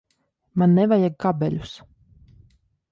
Man 0.61 0.73
nevajag 0.77 1.19
kabeļus. 1.27 1.77